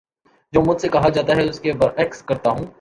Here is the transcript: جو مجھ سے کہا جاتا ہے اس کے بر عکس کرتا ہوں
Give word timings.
جو 0.53 0.61
مجھ 0.61 0.81
سے 0.81 0.87
کہا 0.87 1.09
جاتا 1.09 1.35
ہے 1.35 1.43
اس 1.49 1.59
کے 1.59 1.73
بر 1.73 2.01
عکس 2.01 2.21
کرتا 2.21 2.49
ہوں 2.49 2.65